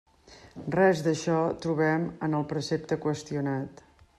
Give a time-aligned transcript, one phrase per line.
[0.75, 3.87] Res d'això trobem en el precepte qüestionat.